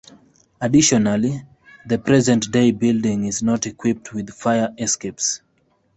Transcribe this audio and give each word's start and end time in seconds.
Additionally, 0.59 1.43
the 1.85 1.99
present 1.99 2.49
day 2.51 2.71
building 2.71 3.25
is 3.25 3.43
not 3.43 3.67
equipped 3.67 4.13
with 4.13 4.31
fire 4.33 4.73
escapes. 4.79 5.43